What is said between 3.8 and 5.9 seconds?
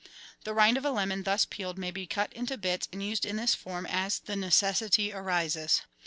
as the necessity arises.